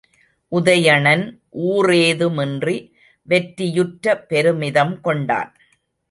[0.51, 1.25] உதயணன்
[1.65, 2.77] ஊறேதுமின்றி
[3.27, 5.51] வெற்றியுற்ற பெருமிதம் கொண்டான்.